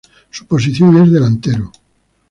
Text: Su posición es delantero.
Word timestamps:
Su 0.31 0.47
posición 0.47 0.97
es 0.97 1.11
delantero. 1.11 1.71